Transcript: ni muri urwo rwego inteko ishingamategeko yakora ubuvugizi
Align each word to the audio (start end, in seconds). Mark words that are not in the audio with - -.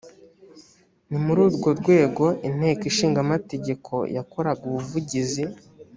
ni 1.09 1.17
muri 1.25 1.39
urwo 1.47 1.69
rwego 1.79 2.25
inteko 2.47 2.83
ishingamategeko 2.91 3.93
yakora 4.15 4.49
ubuvugizi 4.65 5.43